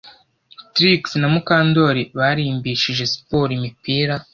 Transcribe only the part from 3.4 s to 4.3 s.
imipira